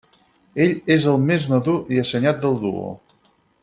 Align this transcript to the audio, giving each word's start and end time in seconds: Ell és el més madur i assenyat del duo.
Ell 0.65 0.73
és 0.95 1.05
el 1.13 1.19
més 1.27 1.45
madur 1.53 1.77
i 1.97 2.03
assenyat 2.07 2.43
del 2.47 2.61
duo. 2.67 2.93